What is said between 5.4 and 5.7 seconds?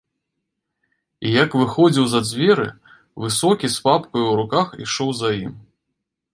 ім.